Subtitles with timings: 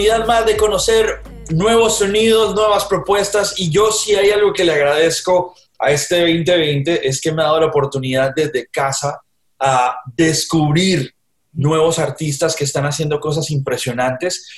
[0.00, 4.72] oportunidad más de conocer nuevos sonidos, nuevas propuestas y yo sí hay algo que le
[4.72, 9.20] agradezco a este 2020 es que me ha dado la oportunidad desde casa
[9.58, 11.14] a descubrir
[11.52, 14.48] nuevos artistas que están haciendo cosas impresionantes.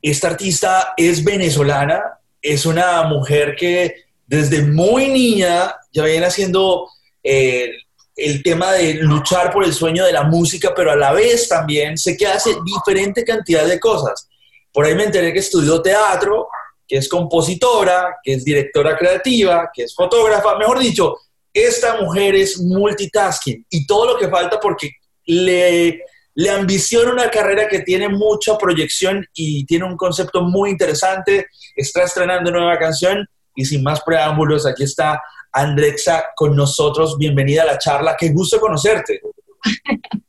[0.00, 2.02] Esta artista es venezolana,
[2.40, 3.94] es una mujer que
[4.26, 6.88] desde muy niña ya viene haciendo
[7.22, 7.70] eh,
[8.16, 11.96] el tema de luchar por el sueño de la música, pero a la vez también
[11.96, 14.28] sé que hace diferente cantidad de cosas.
[14.72, 16.48] Por ahí me enteré que estudió teatro,
[16.86, 20.56] que es compositora, que es directora creativa, que es fotógrafa.
[20.58, 21.16] Mejor dicho,
[21.52, 24.90] esta mujer es multitasking y todo lo que falta porque
[25.26, 26.00] le,
[26.34, 31.46] le ambiciona una carrera que tiene mucha proyección y tiene un concepto muy interesante.
[31.76, 35.20] Está estrenando nueva canción y sin más preámbulos, aquí está
[35.52, 37.18] Andrexa con nosotros.
[37.18, 38.16] Bienvenida a la charla.
[38.18, 39.20] Qué gusto conocerte.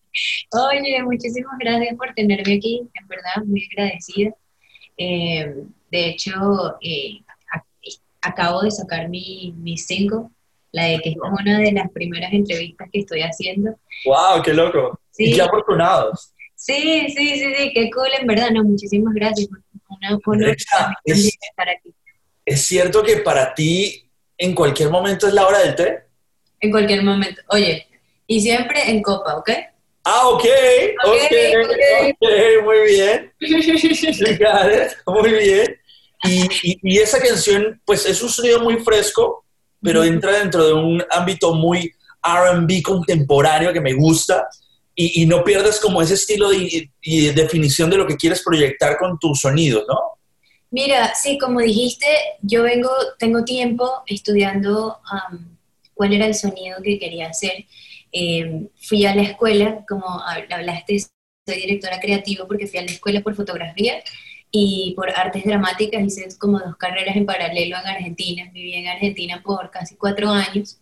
[0.52, 2.82] Oye, muchísimas gracias por tenerme aquí.
[2.94, 4.32] En verdad, muy agradecida.
[4.98, 5.54] Eh,
[5.92, 7.22] de hecho, eh,
[8.22, 10.30] acabo de sacar mi, mi single,
[10.72, 13.76] la de que es una de las primeras entrevistas que estoy haciendo.
[14.06, 14.42] ¡Wow!
[14.44, 15.00] ¡Qué loco!
[15.12, 15.26] Sí.
[15.26, 16.34] Y qué afortunados.
[16.56, 18.50] Sí, sí, sí, sí, qué cool, en verdad.
[18.52, 19.50] No, muchísimas gracias.
[19.90, 21.94] Una, Andrexa, es, estar aquí.
[22.46, 26.04] ¿Es cierto que para ti en cualquier momento es la hora del té?
[26.60, 27.42] En cualquier momento.
[27.50, 27.86] Oye,
[28.26, 29.50] y siempre en copa, ¿ok?
[30.06, 30.44] Ah, ok,
[31.06, 31.14] ok,
[31.64, 31.72] ok,
[32.20, 33.34] okay muy bien.
[35.08, 35.78] muy bien.
[36.26, 39.46] Y, y, esa canción, pues es un sonido muy fresco,
[39.82, 44.48] pero entra dentro de un ámbito muy RB contemporáneo que me gusta.
[44.96, 48.98] Y, y, no pierdes como ese estilo de, y definición de lo que quieres proyectar
[48.98, 50.14] con tu sonido, ¿no?
[50.74, 52.08] Mira, sí, como dijiste,
[52.42, 54.98] yo vengo, tengo tiempo estudiando
[55.94, 57.66] cuál era el sonido que quería hacer.
[58.14, 63.22] Em, fui a la escuela, como hablaste, soy directora creativa porque fui a la escuela
[63.22, 64.04] por fotografía
[64.52, 69.42] y por artes dramáticas, hice como dos carreras en paralelo en Argentina, viví en Argentina
[69.44, 70.80] por casi cuatro años.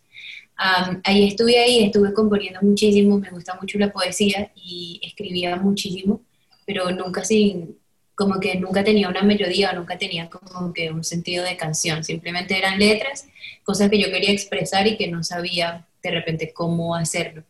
[1.04, 6.20] ahí estuve ahí, estuve componiendo muchísimo, me gusta mucho la poesía y escribía muchísimo,
[6.66, 7.78] pero nunca sin,
[8.14, 12.58] como que nunca tenía una melodía, nunca tenía como que un sentido de canción, simplemente
[12.58, 13.26] eran letras,
[13.64, 17.44] cosas que yo quería expresar y que no sabía de repente cómo hacerlo.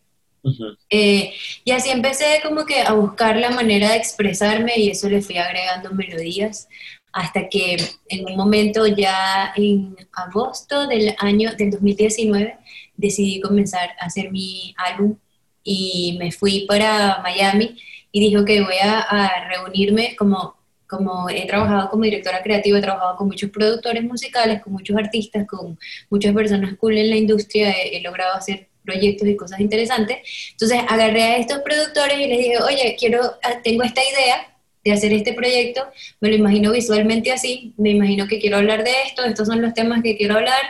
[0.91, 1.33] Eh,
[1.65, 5.37] y así empecé como que a buscar la manera de expresarme y eso le fui
[5.37, 6.69] agregando melodías
[7.13, 7.77] hasta que
[8.09, 12.59] en un momento ya en agosto del año del 2019
[12.97, 15.17] decidí comenzar a hacer mi álbum
[15.63, 17.77] y me fui para Miami
[18.11, 20.57] y dije que voy a, a reunirme como
[20.93, 25.47] como he trabajado como directora creativa, he trabajado con muchos productores musicales, con muchos artistas,
[25.47, 25.79] con
[26.11, 30.19] muchas personas cool en la industria, he, logrado hacer proyectos y cosas interesantes.
[30.51, 34.55] Entonces agarré a estos productores y les dije, oye, quiero, ah, tengo esta idea
[34.85, 35.81] de hacer este proyecto,
[36.21, 39.73] me lo imagino visualmente así, me imagino que quiero hablar de esto, estos son los
[39.73, 40.61] temas que quiero hablar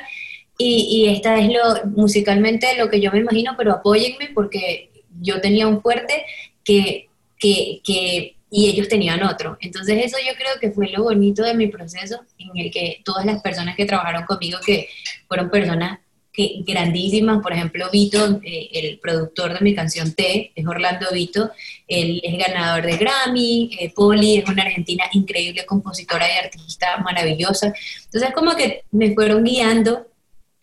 [0.56, 4.90] y, y esta es lo musicalmente lo que yo me imagino, pero apóyenme porque
[5.20, 6.24] yo tenía un fuerte
[6.62, 9.56] que, que, que y ellos tenían otro.
[9.60, 13.24] Entonces eso yo creo que fue lo bonito de mi proceso, en el que todas
[13.24, 14.90] las personas que trabajaron conmigo, que
[15.26, 20.66] fueron personas que, grandísimas, por ejemplo, Vito, eh, el productor de mi canción T, es
[20.66, 21.50] Orlando Vito,
[21.88, 27.72] él es ganador de Grammy, eh, Poli es una argentina increíble, compositora y artista maravillosa.
[28.04, 30.08] Entonces como que me fueron guiando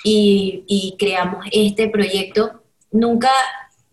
[0.03, 2.63] y, y creamos este proyecto.
[2.91, 3.31] Nunca,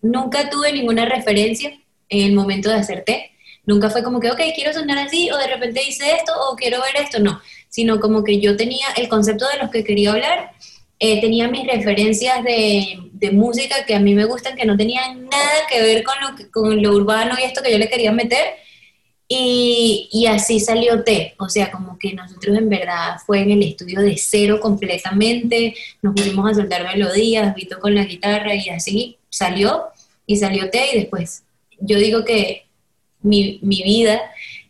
[0.02, 1.70] nunca tuve ninguna referencia
[2.10, 3.32] en el momento de hacer T,
[3.66, 6.80] Nunca fue como que, ok, quiero sonar así, o de repente hice esto, o quiero
[6.80, 7.40] ver esto, no.
[7.68, 10.52] Sino como que yo tenía el concepto de los que quería hablar,
[10.98, 15.24] eh, tenía mis referencias de, de, música que a mí me gustan, que no tenían
[15.28, 18.54] nada que ver con lo, con lo urbano y esto que yo le quería meter.
[19.28, 23.62] Y, y, así salió T, o sea, como que nosotros en verdad fue en el
[23.64, 29.18] estudio de cero completamente, nos pusimos a soltar melodías, Vito con la guitarra y así
[29.28, 29.86] salió,
[30.26, 31.42] y salió T y después,
[31.80, 32.65] yo digo que
[33.26, 34.20] mi, mi vida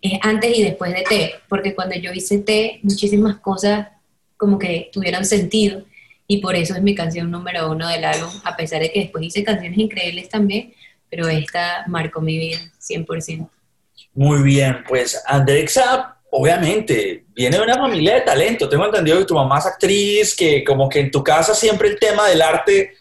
[0.02, 3.88] es antes y después de T, porque cuando yo hice T, muchísimas cosas
[4.36, 5.82] como que tuvieron sentido
[6.26, 9.24] y por eso es mi canción número uno del álbum, a pesar de que después
[9.24, 10.74] hice canciones increíbles también,
[11.08, 13.48] pero esta marcó mi vida 100%.
[14.14, 18.68] Muy bien, pues Andrexa, obviamente, viene de una familia de talento.
[18.68, 21.98] Tengo entendido que tu mamá es actriz, que como que en tu casa siempre el
[21.98, 22.94] tema del arte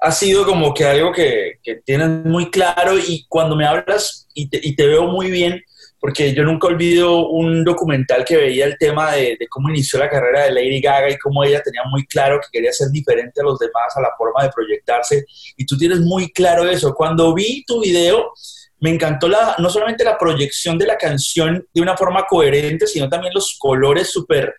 [0.00, 4.74] ha sido como que algo que, que tienes muy claro y cuando me hablas y
[4.76, 5.62] te, veo muy bien,
[6.00, 10.10] porque yo nunca olvido un documental que veía el tema de, de, cómo inició la
[10.10, 13.44] carrera de Lady Gaga y cómo ella tenía muy claro que quería ser diferente a
[13.44, 15.24] los demás, a la forma de proyectarse,
[15.56, 16.94] y tú tienes muy claro eso.
[16.94, 18.32] Cuando vi tu video,
[18.80, 23.08] me encantó la, no solamente la proyección de la canción de una forma coherente, sino
[23.08, 24.56] también los colores súper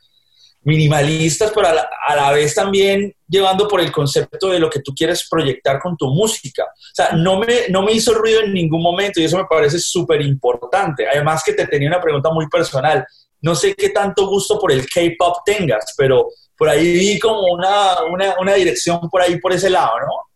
[0.63, 5.27] minimalistas, pero a la, vez también llevando por el concepto de lo que tú quieres
[5.30, 6.63] proyectar con tu música.
[6.63, 9.80] O sea, no me, no me hizo ruido en ningún momento y eso me parece
[9.80, 11.07] súper importante.
[11.07, 13.06] Además que te tenía una pregunta muy personal.
[13.42, 18.04] No sé qué tanto gusto por el K-Pop tengas, pero por ahí vi como una,
[18.10, 20.33] una, una dirección por ahí, por ese lado, ¿no?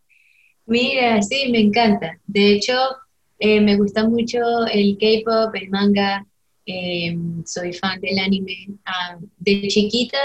[0.65, 2.19] Mira, sí, me encanta.
[2.25, 2.73] De hecho,
[3.39, 4.39] eh, me gusta mucho
[4.71, 6.25] el K-Pop, el manga,
[6.67, 8.67] eh, soy fan del anime.
[8.85, 10.17] Ah, de chiquita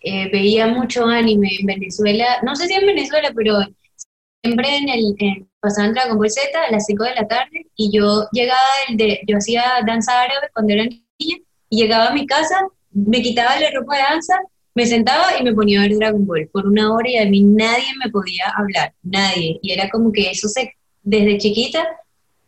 [0.00, 3.58] eh, veía mucho anime en Venezuela, no sé si en Venezuela, pero
[4.42, 7.90] siempre en el, en, pasaban Dragon Ball Z a las 5 de la tarde y
[7.96, 8.60] yo llegaba,
[8.94, 11.38] de, yo hacía danza árabe cuando era niña
[11.70, 12.56] y llegaba a mi casa,
[12.92, 14.38] me quitaba la ropa de danza,
[14.74, 17.42] me sentaba y me ponía a ver Dragon Ball por una hora y a mí
[17.42, 19.58] nadie me podía hablar, nadie.
[19.62, 20.72] Y era como que eso se,
[21.02, 21.86] desde chiquita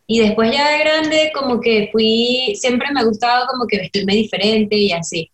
[0.07, 4.75] y después ya de grande, como que fui, siempre me gustaba como que vestirme diferente
[4.77, 5.29] y así.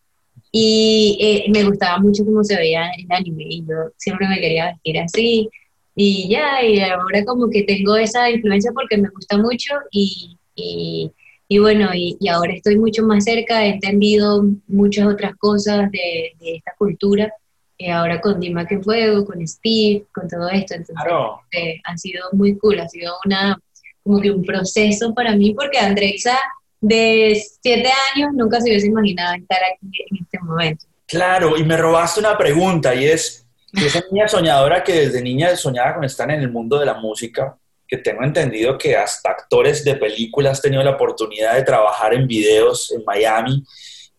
[0.51, 4.67] Y eh, me gustaba mucho cómo se veía el anime y yo siempre me quería
[4.71, 5.49] vestir así.
[5.95, 11.11] Y ya, y ahora como que tengo esa influencia porque me gusta mucho y, y,
[11.47, 16.33] y bueno, y, y, ahora estoy mucho más cerca, he entendido muchas otras cosas de,
[16.39, 17.31] de esta cultura.
[17.77, 20.75] Eh, ahora con Dima que Fuego, con Steve, con todo esto.
[20.75, 21.05] Entonces,
[21.51, 23.59] eh, ha sido muy cool, ha sido una
[24.03, 26.37] como que un proceso para mí, porque Andrexa
[26.81, 30.85] de siete años nunca se hubiese imaginado estar aquí en este momento.
[31.05, 35.95] Claro, y me robaste una pregunta, y es, esa niña soñadora que desde niña soñaba
[35.95, 37.57] con estar en el mundo de la música,
[37.87, 42.27] que tengo entendido que hasta actores de películas han tenido la oportunidad de trabajar en
[42.27, 43.63] videos en Miami,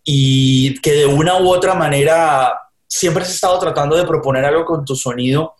[0.02, 2.54] y que de una u otra manera
[2.86, 5.54] siempre has estado tratando de proponer algo con tu sonido,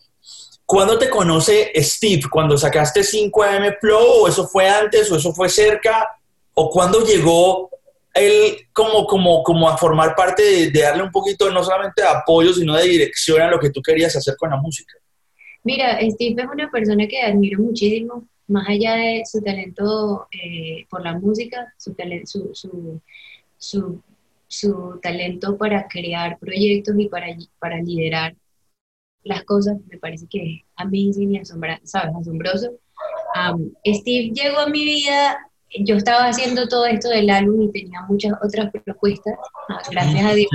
[0.66, 2.22] ¿Cuándo te conoce Steve?
[2.31, 4.22] ¿Cuando sacaste 5AM Flow?
[4.22, 5.11] ¿O eso fue antes?
[5.12, 6.08] ¿O eso fue cerca?
[6.55, 7.70] ¿O cuándo llegó
[8.14, 12.52] él como, como, como a formar parte de, darle un poquito no solamente de apoyo,
[12.52, 14.94] sino de dirección a lo que tú querías hacer con la música?
[15.64, 21.02] Mira, Steve es una persona que admiro muchísimo, más allá de su talento eh, por
[21.02, 21.94] la música, su,
[22.25, 23.00] su,
[23.58, 24.02] su,
[24.46, 27.26] su, talento para crear proyectos y para,
[27.58, 28.34] para liderar
[29.25, 32.15] las cosas, me parece que es amazing y asombra, ¿sabes?
[32.21, 32.71] asombroso.
[33.87, 35.38] Steve llegó a mi vida,
[35.81, 39.35] yo estaba haciendo todo esto del álbum y tenía muchas otras propuestas,
[39.69, 40.50] ah, gracias a Dios,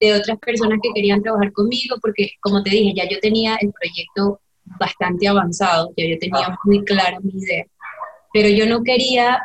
[0.00, 3.72] de, otras personas que querían trabajar conmigo, porque como te dije, ya yo tenía el
[3.72, 4.40] proyecto
[4.78, 6.58] bastante avanzado, ya yo tenía ah.
[6.64, 7.64] muy clara mi idea,
[8.32, 9.40] pero yo no quería,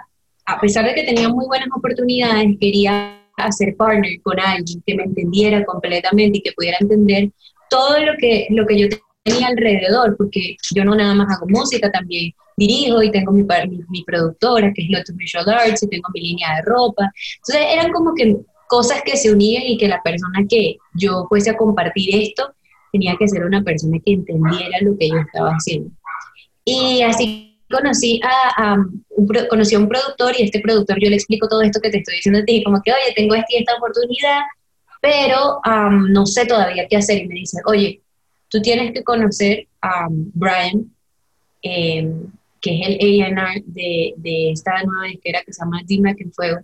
[0.45, 5.03] a pesar de que tenía muy buenas oportunidades, quería hacer partner con alguien que me
[5.03, 7.31] entendiera completamente y que pudiera entender
[7.69, 8.87] todo lo que, lo que yo
[9.23, 13.45] tenía alrededor, porque yo no nada más hago música, también dirijo y tengo mi,
[13.89, 17.11] mi, productora, que es Lotus Visual Arts, y tengo mi línea de ropa.
[17.37, 18.35] Entonces eran como que
[18.67, 22.53] cosas que se unían y que la persona que yo fuese a compartir esto
[22.91, 25.89] tenía que ser una persona que entendiera lo que yo estaba haciendo.
[26.65, 31.47] Y así conocí a, un, conocí a un productor y este productor yo le explico
[31.47, 34.41] todo esto que te estoy diciendo a ti, como que, oye, tengo esta, esta oportunidad,
[34.99, 35.61] pero
[36.09, 37.23] no sé todavía qué hacer.
[37.23, 38.01] Y me dice, oye,
[38.49, 40.91] tú tienes que conocer a Brian,
[41.61, 42.27] em,
[42.61, 46.59] que es el A&R de, de, esta nueva disquera que se llama Dima que Fuego.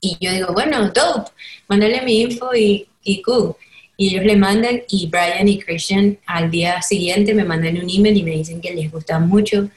[0.00, 1.30] Y yo digo, bueno, dope,
[1.68, 3.54] mándale mi info y, y cool.
[3.96, 8.16] Y ellos le mandan, y Brian y Christian al día siguiente me mandan un email
[8.16, 9.68] y me dicen que les gusta mucho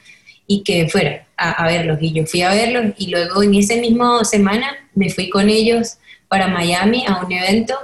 [0.46, 1.98] y que fuera a, a verlos.
[2.00, 5.98] Y yo fui a verlos y luego en esa misma semana me fui con ellos
[6.28, 7.74] para Miami a un evento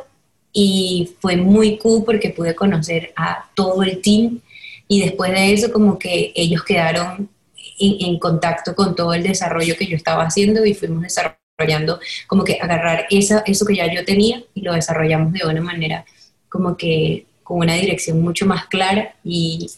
[0.53, 4.41] y fue muy cool porque pude conocer a todo el team.
[4.89, 7.31] Y después de eso como que ellos quedaron
[7.79, 12.59] en, contacto con todo el desarrollo que yo estaba haciendo y fuimos desarrollando como que
[12.61, 16.05] agarrar esa, eso que ya yo tenía y lo desarrollamos de una manera
[16.49, 19.71] como que con una dirección mucho más clara y,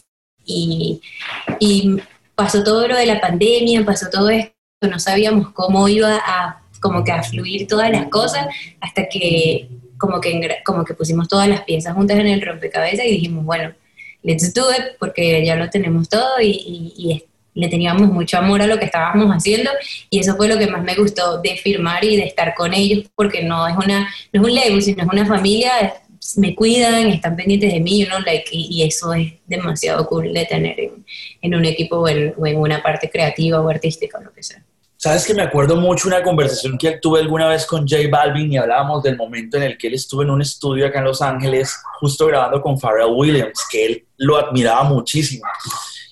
[0.45, 1.01] y,
[1.59, 1.97] y
[2.35, 7.03] pasó todo lo de la pandemia, pasó todo esto, no sabíamos cómo iba a como
[7.03, 8.45] que a fluir todas las cosas
[8.79, 13.13] hasta que como que, como que pusimos todas las piezas juntas en el rompecabezas y
[13.13, 13.73] dijimos, bueno,
[14.21, 17.23] let's do it, porque ya lo tenemos todo y,
[17.55, 19.71] le teníamos mucho amor a lo que estábamos haciendo
[20.09, 23.05] y eso fue lo que más me gustó de firmar y de estar con ellos,
[23.15, 24.01] porque no es, una,
[24.33, 25.71] no es un Lego, sino es una familia,
[26.35, 30.45] me cuidan, están pendientes de mí, you know, like, y, eso es demasiado cool de
[30.45, 31.05] tener en,
[31.41, 34.43] en un equipo o en, o en una parte creativa o artística o lo que
[34.43, 34.61] sea.
[35.05, 38.57] Sabes que me acuerdo mucho una conversación que tuve alguna vez con J Balvin y
[38.57, 41.77] hablábamos del momento en el que él estuvo en un estudio acá en Los Ángeles,
[41.99, 45.45] justo grabando con Pharrell Williams, que él lo admiraba muchísimo.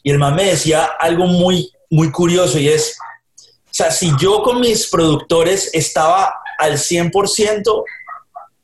[0.04, 2.96] Y el man me decía algo muy, muy curioso y es,
[3.40, 7.84] o sea, si yo con mis productores estaba al 100%,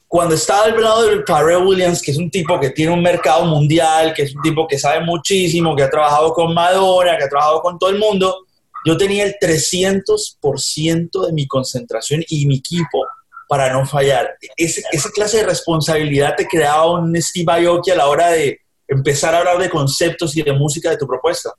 [0.07, 3.45] cuando estaba al lado de Pharrell Williams, que es un tipo que tiene un mercado
[3.45, 7.29] mundial, que es un tipo que sabe muchísimo, que ha trabajado con Madonna, que ha
[7.29, 8.45] trabajado con todo el mundo,
[8.86, 13.05] yo tenía el 300% de mi concentración y mi equipo
[13.48, 14.38] para no fallar.
[14.57, 19.39] esa clase de responsabilidad te creaba un Steve Aoki a la hora de empezar a
[19.39, 21.51] hablar de conceptos y de música de tu propuesta.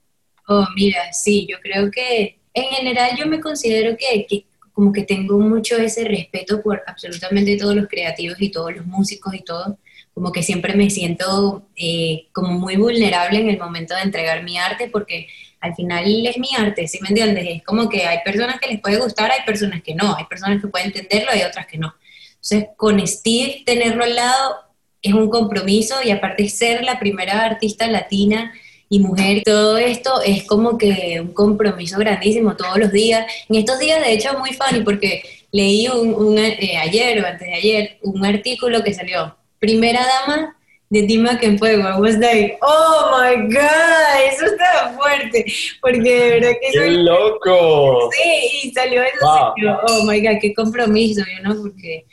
[0.49, 5.03] Oh, mira, sí, yo creo que en general yo me considero que, que como que
[5.03, 9.79] tengo mucho ese respeto por absolutamente todos los creativos y todos los músicos y todo,
[10.15, 14.59] como que siempre me siento eh, como muy vulnerable en el momento de entregar mi
[14.59, 15.29] arte porque
[15.61, 17.45] al final es mi arte, ¿sí me entiendes?
[17.49, 20.61] Es como que hay personas que les puede gustar, hay personas que no, hay personas
[20.61, 21.95] que pueden entenderlo y otras que no.
[22.35, 24.57] Entonces, con Steve tenerlo al lado
[25.02, 28.52] es un compromiso y aparte ser la primera artista latina
[28.88, 33.25] y mujer, todo esto es como que un compromiso grandísimo todos los días.
[33.49, 37.55] En estos días, de hecho, muy funny porque leí un, eh, ayer o antes de
[37.55, 40.57] ayer un artículo que salió, Primera Dama
[40.90, 41.88] de Tima que Fuego.
[41.88, 45.47] I was like, oh my god, eso está fuerte,
[45.80, 46.70] porque de verdad que...
[46.73, 48.11] ¡Qué loco!
[48.12, 49.54] Sí, y salió eso,
[49.87, 51.54] oh my god, qué compromiso, ¿no?
[51.62, 52.04] Porque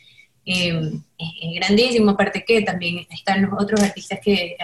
[0.45, 4.55] em, es, grandísimo, aparte que también están los otros artistas que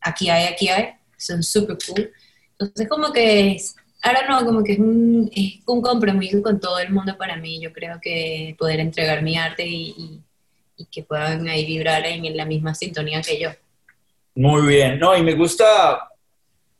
[0.00, 2.10] aquí hay, aquí hay, son súper cool.
[2.58, 6.80] Entonces como que es, ahora no, como que es un, es un compromiso con todo
[6.80, 7.60] el mundo para mí.
[7.60, 10.20] Yo creo que poder entregar mi arte y, y,
[10.86, 13.50] que puedan ahí vibrar en la misma sintonía que yo.
[14.34, 16.08] Muy bien, no, y me gusta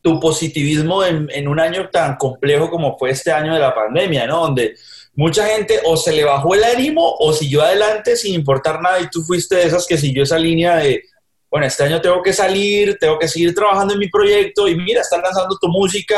[0.03, 4.27] tu positivismo en, en, un año tan complejo como fue este año de la pandemia,
[4.27, 4.41] ¿no?
[4.41, 4.75] Donde
[5.15, 9.11] mucha gente o se le bajó el ánimo o siguió adelante sin importar nada y
[9.11, 11.03] tú fuiste de esas que siguió esa línea de
[11.51, 15.01] bueno, este año tengo que salir, tengo que seguir trabajando en mi proyecto y mira,
[15.01, 16.17] estás lanzando tu música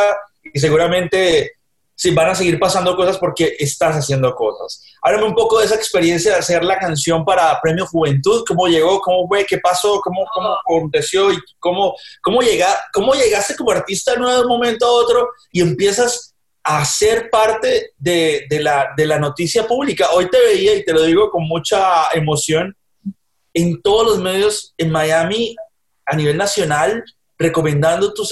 [0.53, 1.53] y seguramente
[1.95, 4.83] sí, van a seguir pasando cosas porque estás haciendo cosas.
[5.03, 9.01] Háblame un poco de esa experiencia de hacer la canción para Premio Juventud, cómo llegó,
[9.01, 14.15] cómo fue, qué pasó, cómo, cómo aconteció y cómo, cómo, llega, cómo llegaste como artista
[14.15, 16.35] de un momento a otro y empiezas
[16.65, 20.11] a ser parte de, de, la, de la noticia pública.
[20.13, 22.77] Hoy te veía y te lo digo con mucha emoción.
[23.55, 25.55] En todos los medios en Miami
[26.07, 27.05] a nivel nacional
[27.43, 28.25] recomendando tu,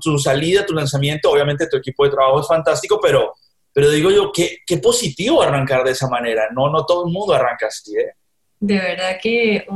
[0.00, 1.30] tu, salida, tu lanzamiento.
[1.30, 3.34] Obviamente tu equipo de trabajo es fantástico, pero,
[3.72, 6.48] pero digo yo, qué, qué positivo arrancar de esa manera.
[6.52, 8.14] No, no todo el mundo arranca así, ¿eh?
[8.60, 9.66] De verdad que,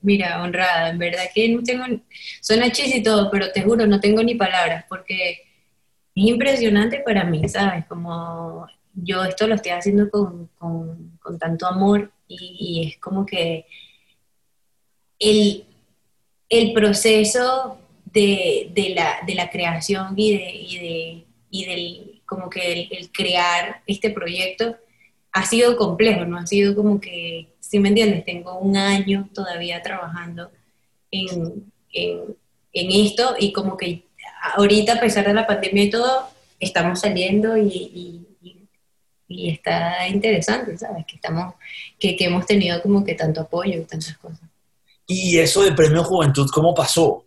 [0.00, 1.84] mira, honrada, en verdad que no tengo,
[2.40, 5.32] suena chis y todo, pero te juro, no tengo ni palabras, porque
[6.14, 7.84] es impresionante para mí, ¿sabes?
[7.86, 13.26] Como yo esto lo estoy haciendo con, con, con tanto amor y, y es como
[13.26, 13.66] que
[15.18, 15.64] el,
[16.48, 17.78] el proceso
[18.12, 23.82] de, de, la, de, la, creación y, de, y, y del, como que el, crear
[23.86, 24.76] este proyecto
[25.32, 26.38] ha sido complejo, ¿no?
[26.38, 30.50] Ha sido como que, si me entiendes, tengo un año todavía trabajando
[31.10, 32.36] en, en,
[32.72, 34.04] en esto y como que
[34.56, 36.28] ahorita, a pesar de la pandemia y todo,
[36.60, 38.66] estamos saliendo y, y,
[39.28, 41.04] y, está interesante, ¿sabes?
[41.06, 41.54] Que, estamos,
[41.98, 44.40] que, que, hemos tenido como que tanto apoyo y tantas cosas.
[45.06, 47.24] ¿Y eso de Premio Juventud cómo pasó?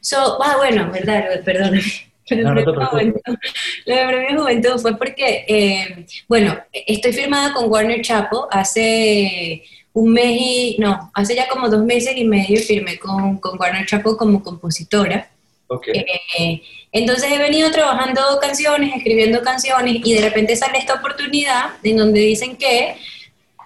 [0.00, 1.80] So, ah, bueno, verdad, perdón.
[2.30, 10.12] Lo de Premio Juventud fue porque, eh, bueno, estoy firmada con Warner Chapo hace un
[10.12, 14.16] mes y, no, hace ya como dos meses y medio firmé con, con Warner Chapo
[14.16, 15.28] como compositora.
[15.66, 16.04] Okay.
[16.38, 16.62] Eh,
[16.92, 22.20] entonces he venido trabajando canciones, escribiendo canciones y de repente sale esta oportunidad en donde
[22.20, 22.96] dicen que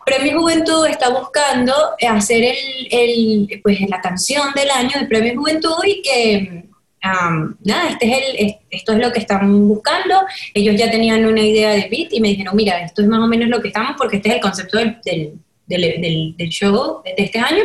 [0.06, 1.74] Premio Juventud está buscando
[2.08, 6.64] hacer el, el, pues, la canción del año de Premio Juventud y que,
[7.64, 10.14] nada, este es el, esto es lo que están buscando.
[10.54, 13.26] Ellos ya tenían una idea de beat y me dijeron, mira, esto es más o
[13.26, 15.00] menos lo que estamos porque este es el concepto del,
[15.66, 17.64] del, del, show de este año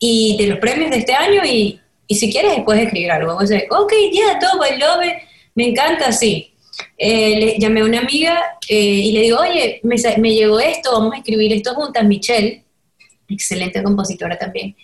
[0.00, 1.78] y de los premios de este año y,
[2.08, 3.36] y si quieres puedes escribir algo.
[3.36, 5.12] O sea, ok, yeah, todo, I love
[5.54, 6.51] me encanta, sí.
[6.96, 11.14] Eh, llamé a una amiga eh, y le digo, oye, me, me, llegó esto, vamos
[11.14, 12.64] a escribir esto juntas, Michelle,
[13.28, 14.74] excelente compositora también,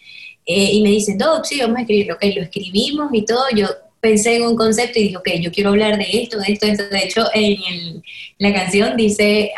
[0.45, 3.69] eh, y me dice, Doc, sí, vamos a escribirlo, ok, lo escribimos y todo, yo
[4.01, 6.73] pensé en un concepto y dije, ok, yo quiero hablar de esto, de esto, de
[6.73, 8.03] esto, de hecho, en
[8.39, 9.53] la canción dice,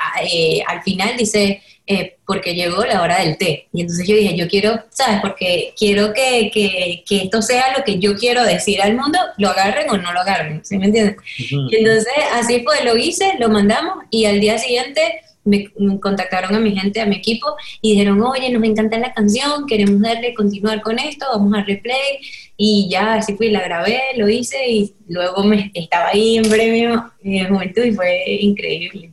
[0.67, 3.67] al final dice, eh, porque llegó la hora del té.
[3.73, 5.21] Y entonces yo dije, yo quiero, ¿sabes?
[5.21, 9.49] Porque quiero que, que, que, esto sea lo que yo quiero decir al mundo, lo
[9.49, 11.17] agarren o no lo agarren, ¿sí me entiendes?
[11.37, 15.01] Y entonces así pues lo hice, lo mandamos y al día siguiente
[15.43, 15.69] me,
[15.99, 20.01] contactaron a mi gente, a mi equipo, y dijeron, oye, nos encanta la canción, queremos
[20.01, 22.21] darle, continuar con esto, vamos a replay,
[22.57, 27.11] y ya así fui, la grabé, lo hice, y luego me estaba ahí en premio
[27.25, 29.13] en juventud y fue increíble.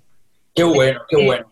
[0.53, 1.47] Qué bueno, qué bueno.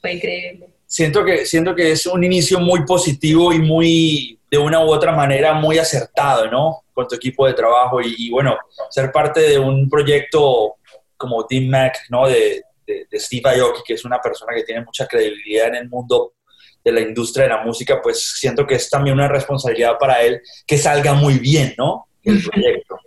[0.00, 0.68] Fue increíble.
[0.86, 5.12] Siento que, siento que es un inicio muy positivo y muy, de una u otra
[5.12, 6.82] manera, muy acertado, ¿no?
[6.92, 8.56] Con tu equipo de trabajo y, y bueno,
[8.90, 10.76] ser parte de un proyecto
[11.16, 12.26] como Team Mac, ¿no?
[12.26, 16.34] De, de, Steve Aoki, que es una persona que tiene mucha credibilidad en el mundo
[16.82, 20.40] de la industria de la música, pues siento que es también una responsabilidad para él
[20.66, 22.08] que salga muy bien, ¿no?
[22.22, 22.98] El proyecto.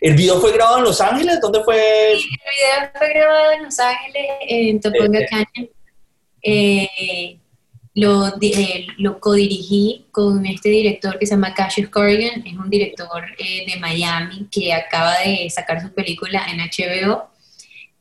[0.00, 1.40] ¿El video fue grabado en Los Ángeles?
[1.40, 2.14] ¿Dónde fue?
[2.16, 5.28] Sí, el video fue grabado en Los Ángeles, en Topanga eh, eh.
[5.30, 5.70] Canyon.
[6.42, 7.38] Eh,
[7.94, 13.22] lo, eh, lo codirigí con este director que se llama Cassius Corrigan, es un director
[13.38, 17.32] de Miami que acaba de sacar su película en HBO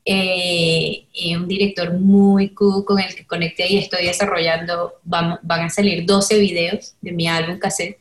[0.04, 1.06] eh,
[1.38, 6.06] un director muy cool con el que conecté y estoy desarrollando, van, van a salir
[6.06, 8.00] 12 videos de mi álbum cassette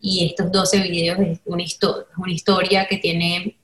[0.00, 1.64] y estos 12 videos es una,
[2.16, 3.56] una historia que tiene,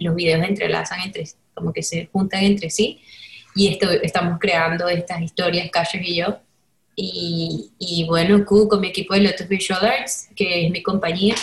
[0.00, 3.00] los videos entrelazan entre, como que se juntan entre sí
[3.56, 6.38] y esto, estamos creando estas historias, Cassius y yo.
[6.94, 11.34] Y, y bueno, cool, con mi equipo de Lotus Visual Arts, que es mi compañía,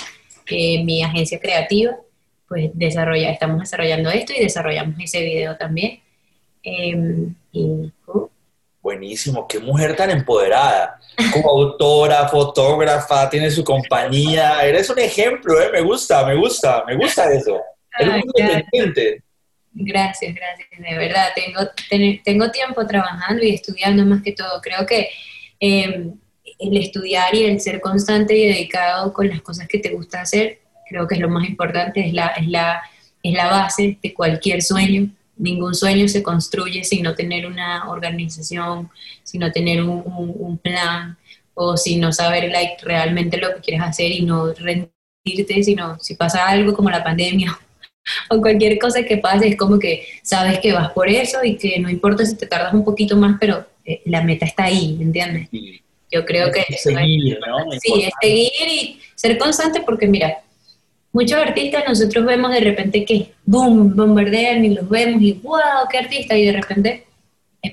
[0.48, 1.98] eh, mi agencia creativa
[2.54, 6.00] pues desarrolla, estamos desarrollando esto y desarrollamos ese video también.
[6.62, 7.90] Em, uh.
[8.80, 11.00] Buenísimo, qué mujer tan empoderada.
[11.34, 14.62] Como autora, fotógrafa, tiene su compañía.
[14.62, 15.72] Eres un ejemplo, ¿eh?
[15.72, 17.60] me gusta, me gusta, me gusta eso.
[17.98, 19.23] Eres muy independiente.
[19.74, 21.30] Gracias, gracias, de verdad.
[21.36, 24.62] Tengo, tengo tiempo trabajando y estudiando más que todo.
[24.62, 25.10] Creo que
[25.60, 26.14] em,
[26.60, 30.60] el estudiar y el ser constante y dedicado con las cosas que te gusta hacer
[30.94, 32.82] creo que es lo más importante, es la, es la,
[33.22, 35.10] es la base de cualquier sueño.
[35.36, 38.90] Ningún sueño se construye sin no tener una organización,
[39.24, 41.18] sin no tener un, un, plan
[41.56, 46.16] o sin no saber like, realmente lo que quieres hacer y no rendirte, sino si
[46.16, 47.60] pasa algo como la pandemia
[48.30, 51.80] o cualquier cosa que pase, es como que sabes que vas por eso y que
[51.80, 55.06] no importa si te tardas un poquito más, pero eh, la meta está ahí, ¿me
[55.06, 55.50] entiendes?
[56.12, 56.64] Yo creo que...
[56.78, 57.72] seguir, ¿no?
[57.80, 60.40] Sí, es seguir y ser constante porque mira,
[61.12, 66.00] muchos artistas nosotros vemos de repente que, boom, bombardean y los vemos y, wow, qué
[66.00, 67.06] artista, y de repente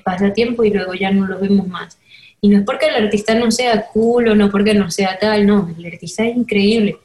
[0.03, 1.97] pasa tiempo y luego ya no los vemos más.
[2.39, 5.45] Y no es porque el artista no sea cool o no porque no sea tal,
[5.45, 6.97] no, el artista es increíble,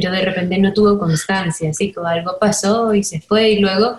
[0.00, 3.50] pero de repente no tuvo constancia, así que algo pasó y se fue.
[3.50, 3.98] Y luego,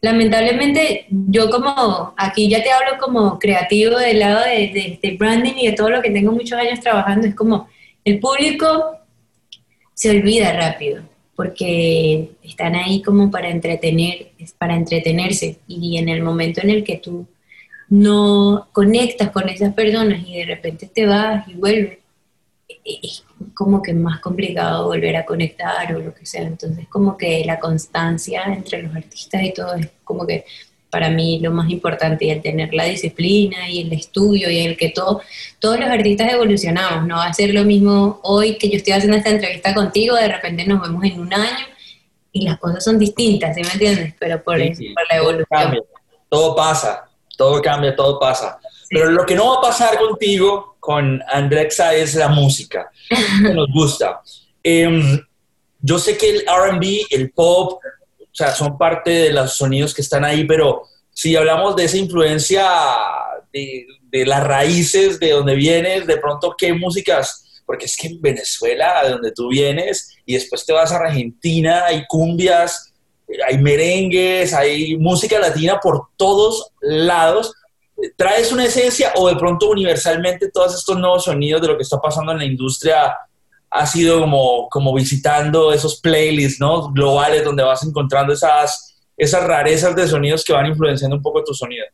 [0.00, 5.66] lamentablemente, yo como, aquí ya te hablo como creativo del lado de, de branding y
[5.68, 7.68] de todo lo que tengo muchos años trabajando, es como
[8.04, 8.98] el público
[9.94, 11.02] se olvida rápido
[11.36, 14.28] porque están ahí como para entretener,
[14.58, 15.58] para entretenerse.
[15.66, 17.26] Y en el momento en el que tú
[17.88, 21.98] no conectas con esas personas y de repente te vas y vuelves,
[22.84, 26.42] es como que más complicado volver a conectar o lo que sea.
[26.42, 30.44] Entonces como que la constancia entre los artistas y todo es como que
[30.94, 34.76] para mí lo más importante y el tener la disciplina y el estudio y el
[34.76, 35.22] que todo,
[35.58, 39.16] todos los artistas evolucionamos, no va a ser lo mismo hoy que yo estoy haciendo
[39.16, 41.66] esta entrevista contigo, de repente nos vemos en un año
[42.30, 44.14] y las cosas son distintas, ¿sí me entiendes?
[44.20, 45.84] Pero por, eso, por la evolución.
[46.28, 48.60] Todo, pasa, todo cambia, todo pasa.
[48.94, 53.66] Pero lo que no va a pasar contigo, con Andrexa, es la música, que nos
[53.74, 54.20] gusta.
[54.62, 55.20] Em,
[55.80, 60.00] yo sé que el RB, el pop, o sea, son parte de los sonidos que
[60.00, 62.64] están ahí, pero si hablamos de esa influencia
[63.52, 67.62] de, las raíces, de donde vienes, de pronto, ¿qué músicas?
[67.66, 71.84] Porque es que en Venezuela, de donde tú vienes, y después te vas a Argentina,
[71.86, 72.94] hay cumbias,
[73.44, 77.52] hay merengues, hay música latina por todos lados.
[78.16, 82.00] ¿Traes una esencia o de pronto universalmente todos estos nuevos sonidos de lo que está
[82.00, 83.16] pasando en la industria
[83.70, 86.92] ha sido como, como visitando esos playlists ¿no?
[86.92, 91.54] globales donde vas encontrando esas, esas rarezas de sonidos que van influenciando un poco tu
[91.54, 91.84] sonido.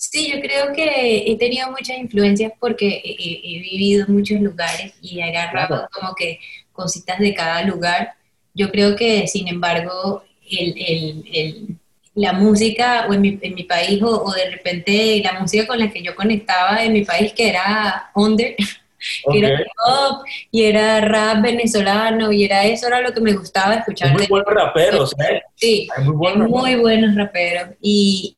[0.00, 5.20] Sí, yo creo que he tenido muchas influencias porque he, vivido en muchos lugares y
[5.20, 6.38] he agarrado como que
[6.72, 8.14] cositas de cada lugar.
[8.54, 11.79] Yo creo que, sin embargo, el, el, el,
[12.14, 15.78] la música o en mi, en mi país o, o, de repente la música con
[15.78, 18.56] la que yo conectaba en mi país, que era under,
[19.34, 24.12] era pop y era rap venezolano y era eso, era lo que me gustaba escuchar.
[24.12, 25.40] muy buenos raperos, ¿eh?
[25.54, 27.70] Sí, muy, buenos raperos.
[27.80, 28.36] Y,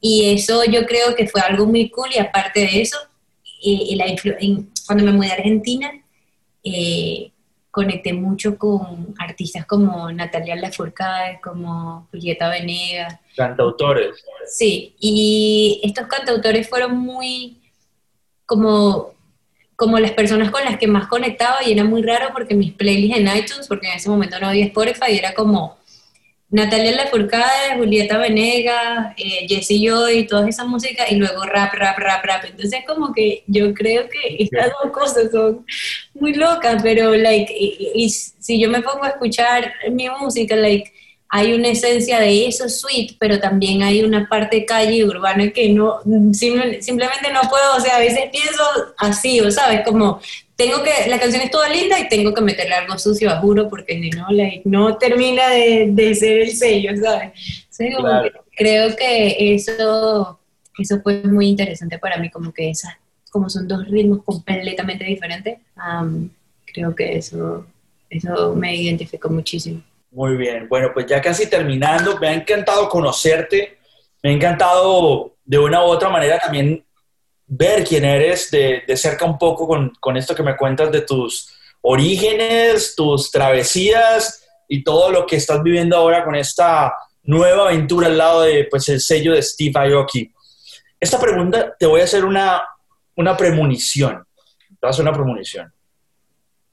[0.00, 2.98] y, eso yo creo que fue algo muy cool y aparte de eso,
[3.96, 4.06] la
[4.86, 5.90] cuando me mudé a Argentina,
[6.62, 7.32] eh,
[7.76, 13.18] conecté mucho con artistas como Natalia Lafourcade, como Julieta Venegas.
[13.36, 14.24] Cantautores.
[14.46, 17.60] Sí, y estos cantautores fueron muy
[18.46, 19.12] como,
[19.76, 23.18] como las personas con las que más conectaba y era muy raro porque mis playlists
[23.18, 25.76] en iTunes, porque en ese momento no había Spotify, era como
[26.48, 32.24] Natalia Lafourcade, Julieta Venegas, eh, Jessie Joy, toda esa música, y luego rap, rap, rap,
[32.24, 32.44] rap.
[32.44, 35.66] Entonces, como que yo creo que estas dos cosas son
[36.14, 40.92] muy locas, pero, like, y, si yo me pongo a escuchar mi música, like,
[41.28, 45.98] hay una esencia de eso sweet, pero también hay una parte calle urbana que no,
[46.32, 48.62] simplemente no puedo, o sea, a veces pienso
[48.98, 50.20] así, o sabes, como
[50.56, 53.68] tengo que, la canción es toda linda y tengo que meterle algo sucio, a juro,
[53.68, 54.26] porque no,
[54.64, 57.32] no termina de, ser el sello, ¿sabes?
[58.56, 60.40] creo que eso,
[60.78, 62.94] eso fue muy interesante para mí, como que esas,
[63.30, 65.58] como son dos ritmos completamente diferentes,
[66.72, 67.66] creo que eso,
[68.08, 69.82] eso me identificó muchísimo.
[70.10, 73.76] Muy bien, bueno, pues ya casi terminando, me ha encantado conocerte,
[74.22, 76.82] me ha encantado de una u otra manera también
[77.46, 82.94] ver quién eres de, cerca un poco con, esto que me cuentas de tus orígenes,
[82.96, 88.42] tus travesías y todo lo que estás viviendo ahora con esta nueva aventura al lado
[88.42, 90.32] de pues, el sello de Steve Aoki.
[90.98, 92.62] Esta pregunta te voy a hacer una,
[93.14, 94.26] una premonición.
[94.58, 95.72] Te voy a hacer una premonición.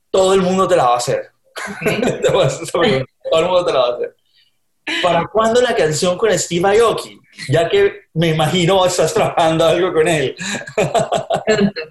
[0.09, 1.31] Todo el mundo te la va a hacer.
[2.23, 4.15] Todo el mundo te la va a hacer.
[5.01, 7.19] ¿Para cuándo la canción con Steve Aoki?
[7.49, 10.35] Ya que me imagino estás trabajando algo con él.
[11.45, 11.81] Pronto,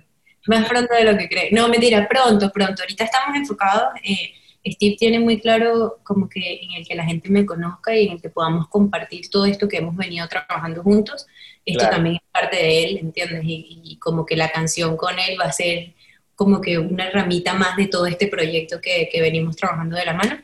[0.46, 1.52] más pronto de lo que crees.
[1.52, 2.82] No, mentira, pronto, pronto.
[2.82, 3.84] Ahorita estamos enfocados.
[4.04, 4.32] Eh,
[4.64, 8.12] Steve tiene muy claro como que en el que la gente me conozca y en
[8.12, 11.26] el que podamos compartir todo esto que hemos venido trabajando juntos.
[11.64, 13.42] Esto también es parte de él, ¿entiendes?
[13.44, 15.92] Y, como que la canción con él va a ser
[16.34, 20.14] como que una ramita más de todo este proyecto que, que venimos trabajando de la
[20.14, 20.38] mano.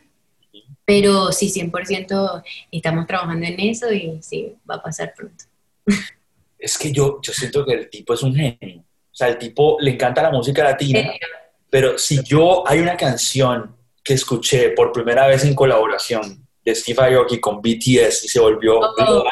[0.89, 5.45] Pero sí, 100% estamos trabajando en eso y sí, va a pasar pronto.
[6.59, 8.81] Es que yo, yo siento que el tipo es un genio.
[8.81, 11.13] O sea, el tipo le encanta la música latina,
[11.69, 17.17] pero si yo hay una canción que escuché por primera vez en colaboración de Steve
[17.17, 19.25] Aoki con BTS y se volvió oh.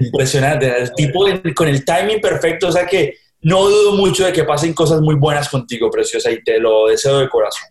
[0.00, 0.78] impresionante.
[0.78, 4.74] El tipo con el timing perfecto, o sea que no dudo mucho de que pasen
[4.74, 7.68] cosas muy buenas contigo, preciosa, y te lo deseo de corazón.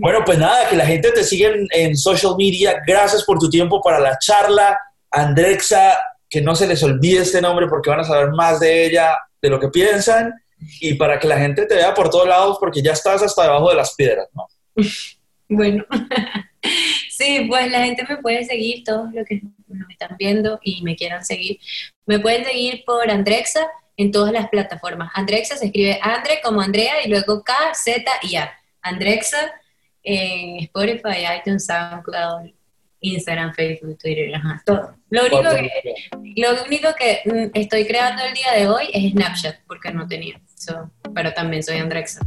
[0.00, 2.82] Bueno, pues nada, que la gente te siga en, social media.
[2.86, 4.78] Gracias por tu tiempo para la charla.
[5.10, 5.96] Andrexa,
[6.28, 9.48] que no se les olvide este nombre porque van a saber más de ella, de
[9.48, 10.32] lo que piensan,
[10.80, 13.70] y para que la gente te vea por todos lados porque ya estás hasta debajo
[13.70, 14.46] de las piedras, ¿no?
[15.46, 15.84] Bueno,
[17.10, 20.96] sí, pues la gente me puede seguir, todos los que me están viendo y me
[20.96, 21.58] quieran seguir,
[22.06, 25.10] me pueden seguir por Andrexa en todas las plataformas.
[25.14, 28.52] Andrexa se escribe Andre como Andrea y luego K, Z y A.
[28.84, 29.52] Andrexa
[30.02, 32.50] en Spotify, iTunes, SoundCloud,
[33.00, 34.32] Instagram, Facebook, Twitter,
[34.64, 34.94] todo.
[35.10, 35.94] Lo único, que,
[36.36, 40.40] lo único que mm, estoy creando el día de hoy es Snapchat, porque no tenía.
[41.14, 42.20] pero también soy Andrexa.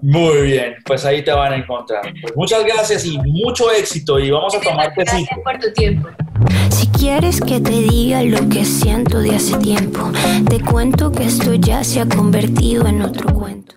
[0.00, 2.02] Muy bien, pues ahí te van a encontrar.
[2.22, 6.08] Pues muchas gracias y mucho éxito y vamos a tomar Gracias por tu tiempo.
[6.70, 10.12] Si quieres que te diga lo que siento de hace tiempo,
[10.48, 13.74] te cuento que esto ya se ha convertido en otro cuento.